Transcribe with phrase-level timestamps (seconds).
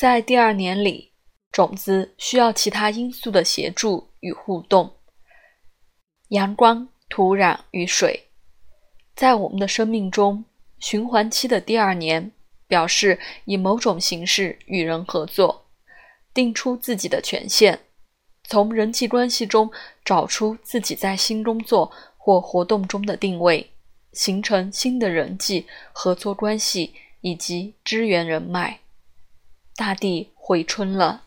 [0.00, 1.12] 在第二年里，
[1.52, 4.94] 种子需要其他因素的协助与互动。
[6.28, 8.30] 阳光、土壤与水，
[9.14, 10.42] 在我们的生命中，
[10.78, 12.32] 循环期的第二年
[12.66, 15.66] 表示以某种形式与人合作，
[16.32, 17.80] 定出自己的权限，
[18.44, 19.70] 从人际关系中
[20.02, 23.70] 找出自己在新工作或活动中的定位，
[24.14, 28.80] 形成新的人际合作关系以及支援人脉。
[29.80, 31.22] 大地回春了。